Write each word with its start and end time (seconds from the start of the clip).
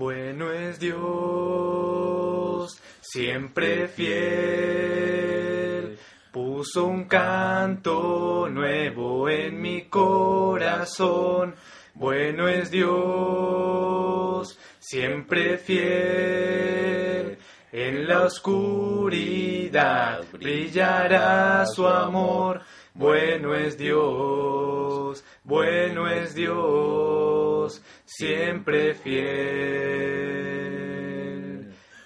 Bueno 0.00 0.50
es 0.50 0.80
Dios, 0.80 2.80
siempre 3.02 3.86
fiel. 3.86 5.98
Puso 6.32 6.86
un 6.86 7.04
canto 7.04 8.48
nuevo 8.50 9.28
en 9.28 9.60
mi 9.60 9.82
corazón. 9.90 11.54
Bueno 11.92 12.48
es 12.48 12.70
Dios, 12.70 14.58
siempre 14.78 15.58
fiel. 15.58 17.36
En 17.70 18.08
la 18.08 18.22
oscuridad 18.22 20.24
brillará 20.32 21.66
su 21.66 21.86
amor. 21.86 22.62
Bueno 22.94 23.54
es 23.54 23.76
Dios, 23.76 25.22
bueno 25.44 26.08
es 26.08 26.34
Dios, 26.34 27.82
siempre 28.04 28.94
fiel. 28.94 29.89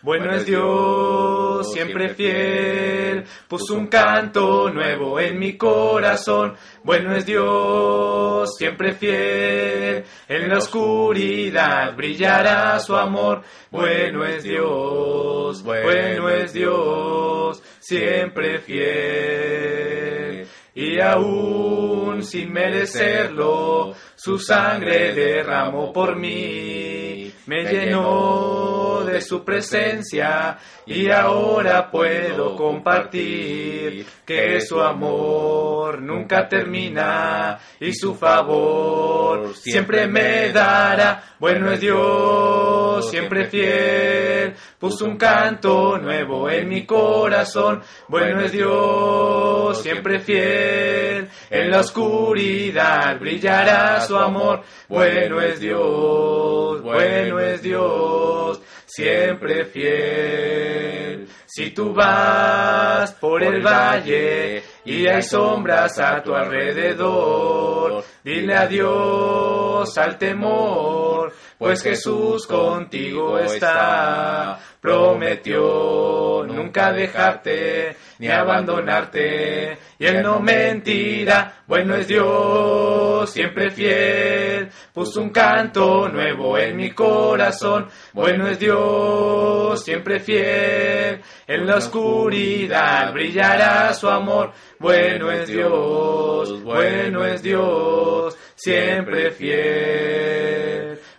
Bueno 0.05 0.35
es 0.35 0.45
Dios, 0.45 1.73
siempre 1.73 2.11
fiel, 2.11 3.25
puso 3.49 3.73
un 3.73 3.87
canto 3.87 4.69
nuevo 4.69 5.19
en 5.19 5.39
mi 5.39 5.57
corazón. 5.57 6.55
Bueno 6.83 7.17
es 7.17 7.25
Dios, 7.25 8.55
siempre 8.55 8.93
fiel, 8.93 10.05
en 10.29 10.49
la 10.51 10.59
oscuridad 10.59 11.97
brillará 11.97 12.79
su 12.81 12.95
amor. 12.95 13.45
Bueno 13.71 14.27
es 14.27 14.43
Dios, 14.43 15.63
bueno 15.63 16.29
es 16.29 16.53
Dios, 16.53 17.63
siempre 17.81 18.59
fiel. 18.59 20.47
Y 20.75 21.01
aún 21.01 22.23
sin 22.23 22.53
merecerlo, 22.53 23.95
su 24.15 24.39
sangre 24.39 25.15
derramó 25.15 25.95
por 25.95 26.15
mí, 26.15 27.33
me 27.47 27.65
llenó 27.65 28.74
de 29.15 29.21
su 29.21 29.45
presencia 29.45 30.59
y 30.87 31.09
ahora 31.09 31.89
puedo 31.89 32.57
compartir 32.57 34.05
que 34.27 34.61
su 34.61 34.81
amor 34.81 36.03
nunca 36.03 36.49
termina 36.49 37.57
y 37.79 37.95
su 37.95 38.17
favor 38.17 39.55
siempre 39.55 40.09
me 40.09 40.51
dará. 40.51 41.37
Bueno 41.39 41.71
es 41.71 41.81
Dios, 41.81 43.09
siempre 43.09 43.47
fiel, 43.47 44.55
puso 44.79 45.05
un 45.05 45.17
canto 45.17 45.97
nuevo 45.97 46.51
en 46.51 46.69
mi 46.69 46.85
corazón. 46.85 47.81
Bueno 48.09 48.41
es 48.41 48.51
Dios, 48.51 49.81
siempre 49.81 50.19
fiel, 50.19 51.29
en 51.51 51.71
la 51.71 51.81
oscuridad 51.81 53.21
brillará 53.21 54.01
su 54.01 54.17
amor. 54.17 54.63
Bueno 54.89 55.41
es 55.41 55.61
Dios, 55.61 56.83
bueno 56.83 57.39
es 57.39 57.63
Dios, 57.63 58.61
siempre 59.05 59.67
fiel. 59.67 61.29
Si 61.47 61.71
tú 61.71 61.93
vas 61.93 63.13
por 63.13 63.43
el 63.43 63.63
valle 63.63 64.63
y 64.85 65.07
hay 65.07 65.23
sombras 65.23 65.99
a 65.99 66.23
tu 66.23 66.35
alrededor, 66.35 68.03
dile 68.25 68.57
adiós 68.57 69.97
al 69.99 70.17
temor, 70.17 71.14
pues 71.59 71.83
Jesús 71.83 72.47
contigo 72.47 73.39
está. 73.39 74.59
Prometió 74.81 76.45
nunca 76.47 76.93
dejarte 76.93 77.97
ni 78.19 78.29
abandonarte, 78.29 79.77
y 79.99 80.07
Él 80.07 80.23
no 80.23 80.41
mentirá. 80.41 81.63
Bueno 81.67 81.95
es 81.95 82.07
Dios, 82.07 83.31
siempre 83.31 83.71
fiel, 83.71 84.69
puso 84.93 85.21
un 85.21 85.31
canto 85.31 86.09
nuevo 86.09 86.59
en 86.59 86.77
mi 86.77 86.91
corazón. 86.91 87.89
Bueno 88.13 88.47
es 88.49 88.59
Dios, 88.59 89.83
siempre 89.83 90.21
fiel, 90.21 91.23
en 91.47 91.67
la 91.67 91.77
oscuridad 91.77 93.13
brillará 93.13 93.93
su 93.95 94.09
amor. 94.09 94.53
Bueno 94.79 95.31
es 95.31 95.49
Dios, 95.49 96.63
bueno 96.63 97.25
es 97.25 97.43
Dios, 97.43 98.37
siempre 98.55 99.31
fiel. 99.31 100.74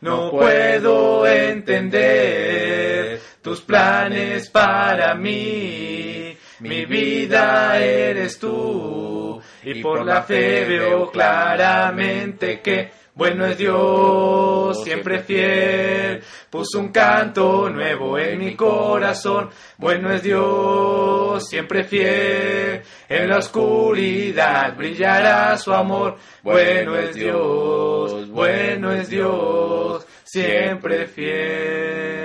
No 0.05 0.29
puedo 0.29 1.25
entender 1.25 3.19
tus 3.41 3.61
planes 3.61 4.51
para 4.51 5.16
mí. 5.16 6.38
Mi 6.59 6.85
vida 6.85 7.83
eres 7.83 8.38
tú 8.38 9.41
y 9.63 9.81
por 9.81 10.05
la 10.05 10.21
fe 10.21 10.63
veo 10.66 11.09
claramente 11.09 12.61
que 12.61 12.91
bueno 13.16 13.46
es 13.46 13.58
Dios, 13.58 14.84
siempre 14.84 15.20
fiel, 15.20 16.22
puso 16.50 16.80
un 16.80 16.90
canto 16.90 17.70
nuevo 17.70 18.20
en 18.20 18.38
mi 18.40 18.56
corazón. 18.56 19.50
Bueno 19.78 20.12
es 20.12 20.22
Dios, 20.22 21.48
siempre 21.48 21.86
fiel, 21.86 22.81
en 23.08 23.30
la 23.30 23.38
oscuridad 23.38 24.76
brillará 24.76 25.58
su 25.58 25.74
amor. 25.74 26.18
Bueno 26.44 26.98
es 26.98 27.16
Dios, 27.16 28.30
bueno 28.30 28.92
es 28.92 29.09
Dios, 29.09 30.06
siempre 30.26 31.08
fiel. 31.08 32.25